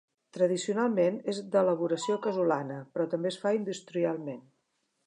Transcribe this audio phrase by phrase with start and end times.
[0.35, 4.43] Tradicionalment és d'elaboració casolana però també es fa industrialment.